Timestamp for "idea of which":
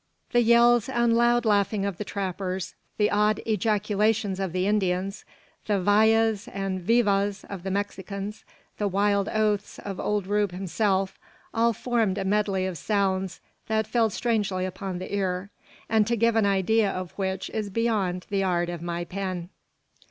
16.47-17.51